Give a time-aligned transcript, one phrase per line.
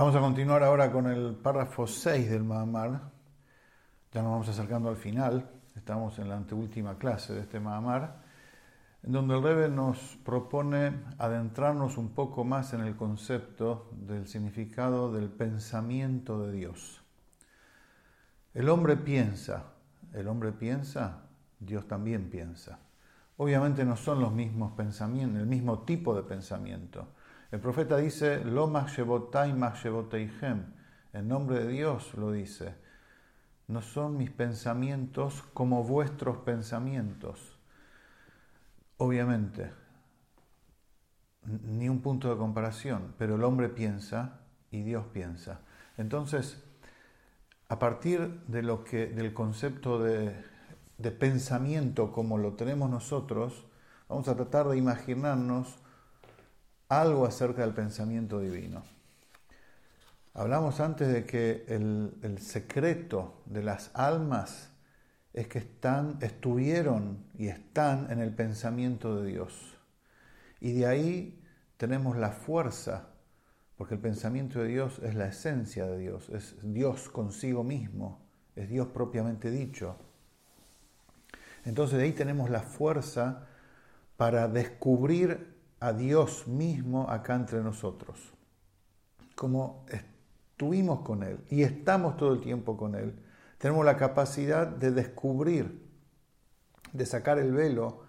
[0.00, 3.02] Vamos a continuar ahora con el párrafo 6 del Mahamar.
[4.10, 5.50] Ya nos vamos acercando al final.
[5.76, 8.22] Estamos en la anteúltima clase de este Mahamar,
[9.02, 15.12] en donde el Rebbe nos propone adentrarnos un poco más en el concepto del significado
[15.12, 17.02] del pensamiento de Dios.
[18.54, 19.64] El hombre piensa,
[20.14, 21.24] el hombre piensa,
[21.58, 22.78] Dios también piensa.
[23.36, 27.08] Obviamente no son los mismos pensamientos, el mismo tipo de pensamiento
[27.50, 28.72] el profeta dice, Lo
[31.12, 32.74] En nombre de Dios lo dice.
[33.66, 37.58] No son mis pensamientos como vuestros pensamientos.
[38.98, 39.72] Obviamente,
[41.64, 45.62] ni un punto de comparación, pero el hombre piensa y Dios piensa.
[45.96, 46.62] Entonces,
[47.68, 53.64] a partir de lo que, del concepto de pensamiento como lo tenemos nosotros,
[54.08, 55.78] vamos a tratar de imaginarnos
[56.90, 58.82] algo acerca del pensamiento divino.
[60.34, 64.72] Hablamos antes de que el, secreto de las almas
[65.32, 69.78] es que están, estuvieron y están en el pensamiento de Dios.
[70.60, 71.44] Y de ahí
[71.76, 73.10] tenemos la fuerza,
[73.76, 78.20] porque el pensamiento de Dios es la esencia de Dios, es Dios consigo mismo,
[78.56, 79.96] es Dios propiamente dicho.
[81.64, 83.46] Entonces de ahí tenemos la fuerza
[84.16, 88.32] para descubrir a Dios mismo acá entre nosotros.
[89.34, 93.18] Como estuvimos con Él y estamos todo el tiempo con Él,
[93.58, 95.86] tenemos la capacidad de descubrir,
[96.92, 98.04] de sacar el velo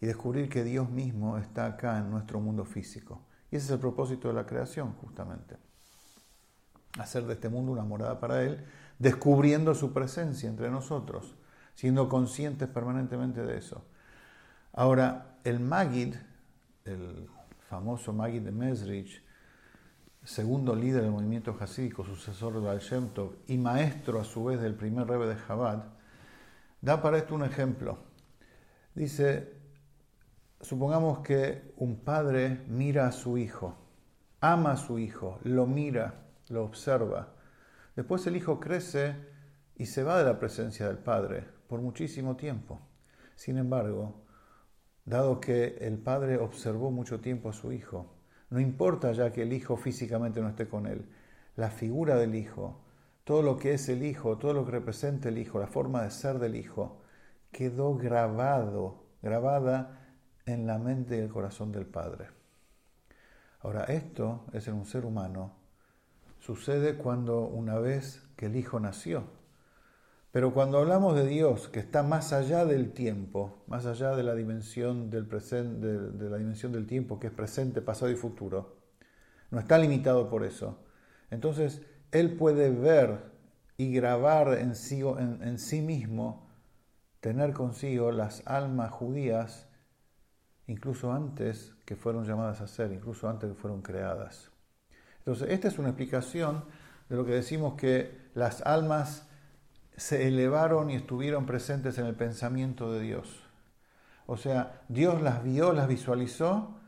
[0.00, 3.26] y descubrir que Dios mismo está acá en nuestro mundo físico.
[3.50, 5.56] Y ese es el propósito de la creación, justamente.
[6.98, 8.64] Hacer de este mundo una morada para Él,
[8.98, 11.36] descubriendo su presencia entre nosotros,
[11.74, 13.84] siendo conscientes permanentemente de eso.
[14.72, 16.16] Ahora, el Magid,
[16.84, 17.30] el
[17.70, 19.24] famoso Magid de Mesrich,
[20.22, 23.08] segundo líder del movimiento hasídico, sucesor de Al-Shem
[23.46, 25.84] y maestro a su vez del primer rebe de Chabad,
[26.82, 28.00] da para esto un ejemplo.
[28.94, 29.54] Dice,
[30.60, 33.78] supongamos que un padre mira a su hijo,
[34.42, 37.32] ama a su hijo, lo mira, lo observa.
[37.96, 39.16] Después el hijo crece
[39.74, 42.78] y se va de la presencia del padre por muchísimo tiempo.
[43.36, 44.23] Sin embargo,
[45.04, 48.06] dado que el padre observó mucho tiempo a su hijo.
[48.50, 51.08] No importa ya que el hijo físicamente no esté con él,
[51.56, 52.80] la figura del hijo,
[53.24, 56.10] todo lo que es el hijo, todo lo que representa el hijo, la forma de
[56.10, 57.00] ser del hijo,
[57.50, 60.00] quedó grabado, grabada
[60.46, 62.28] en la mente y el corazón del padre.
[63.60, 65.52] Ahora, esto es en un ser humano.
[66.38, 69.24] Sucede cuando una vez que el hijo nació,
[70.34, 74.34] pero cuando hablamos de Dios, que está más allá del tiempo, más allá de la
[74.34, 78.78] dimensión del, de, la dimensión del tiempo, que es presente, pasado y futuro,
[79.52, 80.82] no está limitado por eso.
[81.30, 83.30] Entonces, Él puede ver
[83.76, 86.50] y grabar en sí, en sí mismo,
[87.20, 89.68] tener consigo las almas judías,
[90.66, 94.50] incluso antes que fueron llamadas a ser, incluso antes que fueron creadas.
[95.18, 96.64] Entonces, esta es una explicación
[97.08, 99.28] de lo que decimos que las almas
[99.96, 103.44] se elevaron y estuvieron presentes en el pensamiento de Dios.
[104.26, 106.80] O sea, Dios las vio, las visualizó,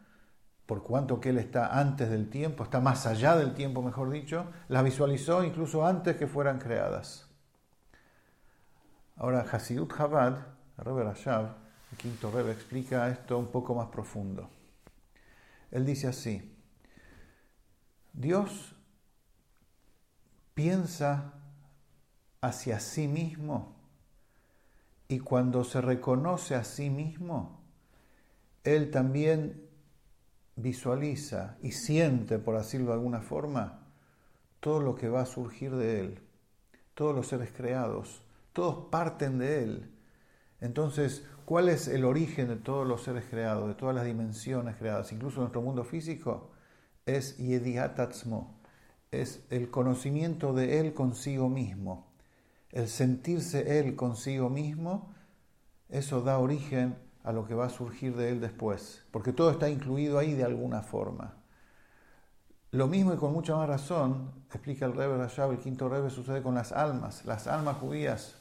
[0.67, 4.47] por cuanto que Él está antes del tiempo, está más allá del tiempo, mejor dicho,
[4.69, 7.29] las visualizó incluso antes que fueran creadas.
[9.17, 10.39] Ahora, Hasidut Chabad,
[10.77, 11.55] Rashav,
[11.93, 14.51] el quinto Rebbe, explica esto un poco más profundo.
[15.71, 16.55] Él dice así,
[18.13, 18.75] Dios
[20.55, 21.35] piensa
[22.47, 23.77] hacia sí mismo
[25.09, 27.61] y cuando se reconoce a sí mismo,
[28.65, 29.63] él también
[30.57, 33.87] visualiza y siente, por decirlo de alguna forma,
[34.61, 36.21] todo lo que va a surgir de él.
[36.95, 39.93] Todos los seres creados, todos parten de él.
[40.61, 45.13] Entonces, ¿cuál es el origen de todos los seres creados, de todas las dimensiones creadas,
[45.13, 46.51] incluso nuestro mundo físico?
[47.05, 48.59] Es Yediatatzmo,
[49.13, 52.16] es el conocimiento de él consigo mismo
[52.77, 55.15] el sentirse él consigo mismo,
[55.89, 56.95] eso da origen
[57.25, 60.45] a lo que va a surgir de él después, porque todo está incluido ahí de
[60.45, 61.37] alguna forma.
[62.73, 66.43] Lo mismo y con mucha más razón, explica el Rebbe Rashab, el quinto Rebbe, sucede
[66.43, 67.25] con las almas.
[67.25, 68.35] Las almas judías,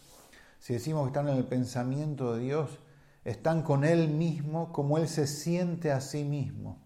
[0.59, 2.79] si decimos que están en el pensamiento de Dios,
[3.23, 6.83] están con Él mismo como Él se siente a sí mismo.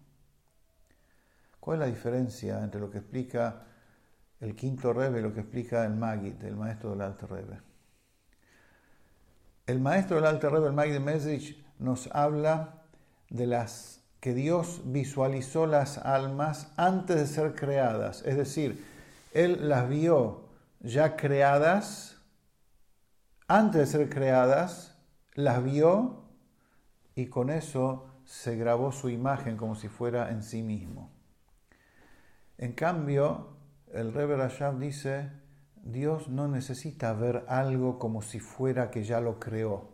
[1.59, 3.65] ¿Cuál es la diferencia entre lo que explica
[4.39, 7.61] el quinto Rebe, lo que explica el Magid, el maestro del Alter Rebe.
[9.65, 12.83] El maestro del Alter Rebe, el Magid de Mesrich, nos habla
[13.29, 18.85] de las que Dios visualizó las almas antes de ser creadas, es decir,
[19.33, 20.49] Él las vio
[20.81, 22.17] ya creadas,
[23.47, 24.97] antes de ser creadas,
[25.35, 26.23] las vio
[27.15, 31.09] y con eso se grabó su imagen como si fuera en sí mismo.
[32.57, 33.58] En cambio,
[33.93, 35.29] el Rebbe Rashab dice,
[35.83, 39.89] Dios no necesita ver algo como si fuera que ya lo creó.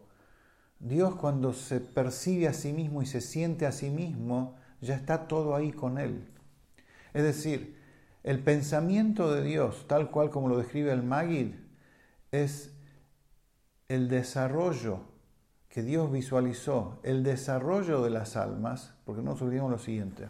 [0.79, 5.27] Dios cuando se percibe a sí mismo y se siente a sí mismo, ya está
[5.27, 6.27] todo ahí con Él.
[7.13, 7.79] Es decir,
[8.23, 11.53] el pensamiento de Dios, tal cual como lo describe el Magid,
[12.31, 12.73] es
[13.87, 14.99] el desarrollo
[15.69, 20.27] que Dios visualizó, el desarrollo de las almas, porque no nos olvidemos lo siguiente,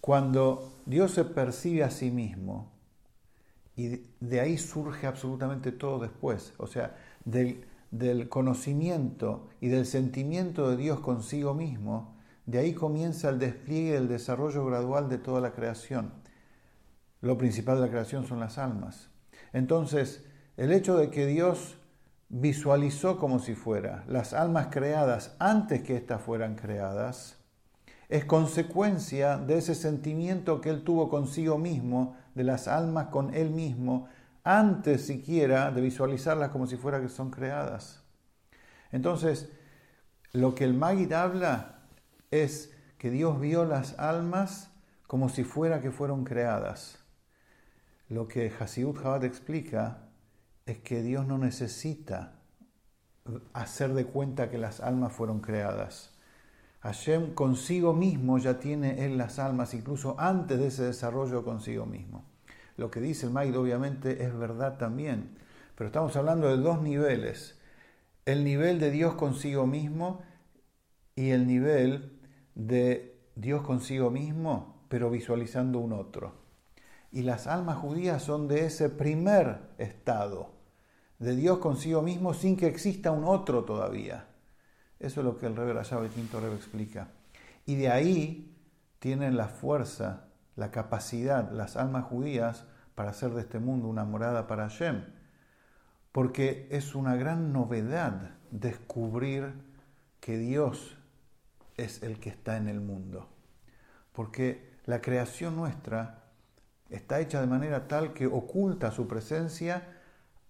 [0.00, 2.72] cuando Dios se percibe a sí mismo,
[3.76, 7.66] y de ahí surge absolutamente todo después, o sea, del,
[8.28, 12.16] conocimiento y del sentimiento de Dios consigo mismo,
[12.46, 16.12] de ahí comienza el despliegue, el desarrollo gradual de toda la creación.
[17.20, 19.10] Lo principal de la creación son las almas.
[19.52, 20.26] Entonces,
[20.56, 21.76] el hecho de que Dios
[22.28, 27.39] visualizó como si fuera las almas creadas antes que éstas fueran creadas,
[28.10, 33.50] es consecuencia de ese sentimiento que él tuvo consigo mismo, de las almas con él
[33.50, 34.08] mismo,
[34.42, 38.02] antes siquiera de visualizarlas como si fuera que son creadas.
[38.90, 39.52] Entonces,
[40.32, 41.82] lo que el Magid habla
[42.32, 44.72] es que Dios vio las almas
[45.06, 46.98] como si fuera que fueron creadas.
[48.08, 50.08] Lo que Hasidut Chabad explica
[50.66, 52.40] es que Dios no necesita
[53.52, 56.19] hacer de cuenta que las almas fueron creadas.
[56.80, 62.24] Hashem consigo mismo ya tiene él las almas, incluso antes de ese desarrollo consigo mismo.
[62.76, 65.36] Lo que dice el Maid obviamente es verdad también,
[65.74, 67.58] pero estamos hablando de dos niveles.
[68.24, 70.22] El nivel de Dios consigo mismo
[71.14, 72.18] y el nivel
[72.54, 76.32] de Dios consigo mismo, pero visualizando un otro.
[77.12, 80.52] Y las almas judías son de ese primer estado,
[81.18, 84.29] de Dios consigo mismo sin que exista un otro todavía.
[85.00, 87.08] Eso es lo que el Rebbe llave el quinto Rebbe explica.
[87.64, 88.54] Y de ahí
[88.98, 90.26] tienen la fuerza,
[90.56, 95.04] la capacidad, las almas judías, para hacer de este mundo una morada para Hashem.
[96.12, 99.54] Porque es una gran novedad descubrir
[100.20, 100.98] que Dios
[101.78, 103.26] es el que está en el mundo.
[104.12, 106.24] Porque la creación nuestra
[106.90, 109.96] está hecha de manera tal que oculta su presencia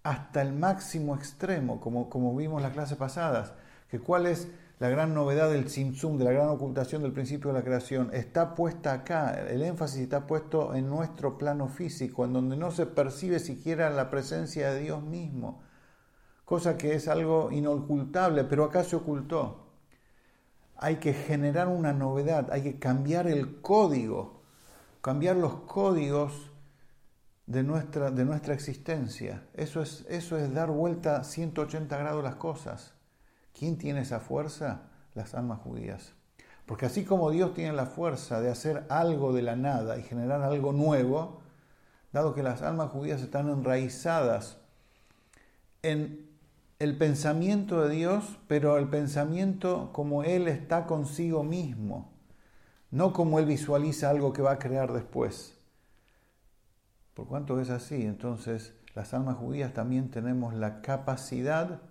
[0.03, 3.53] hasta el máximo extremo, como, como vimos las clases pasadas,
[3.91, 4.47] que cuál es
[4.79, 8.55] la gran novedad del Tzimtzum, de la gran ocultación del principio de la creación, está
[8.55, 13.37] puesta acá, el énfasis está puesto en nuestro plano físico, en donde no se percibe
[13.37, 15.61] siquiera la presencia de Dios mismo,
[16.45, 19.67] cosa que es algo inocultable, pero acá se ocultó.
[20.77, 24.41] Hay que generar una novedad, hay que cambiar el código
[25.01, 26.51] cambiar los códigos
[27.47, 29.47] de nuestra, de nuestra existencia.
[29.53, 32.93] Eso es, eso es dar vuelta 180 grados las cosas.
[33.57, 34.83] ¿Quién tiene esa fuerza?
[35.13, 36.13] Las almas judías.
[36.65, 40.41] Porque así como Dios tiene la fuerza de hacer algo de la nada y generar
[40.41, 41.41] algo nuevo,
[42.13, 44.57] dado que las almas judías están enraizadas
[45.81, 46.29] en
[46.79, 52.11] el pensamiento de Dios, pero el pensamiento como Él está consigo mismo
[52.91, 55.57] no como él visualiza algo que va a crear después.
[57.13, 61.81] Por cuanto es así, entonces las almas judías también tenemos la capacidad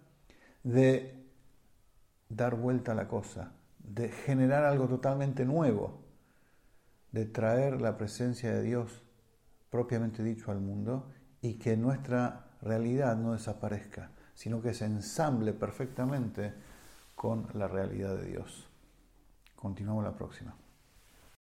[0.63, 1.20] de
[2.31, 6.01] dar vuelta a la cosa, de generar algo totalmente nuevo,
[7.13, 9.03] de traer la presencia de Dios
[9.69, 11.11] propiamente dicho al mundo
[11.43, 16.55] y que nuestra realidad no desaparezca, sino que se ensamble perfectamente
[17.15, 18.69] con la realidad de Dios.
[19.57, 20.55] Continuamos la próxima.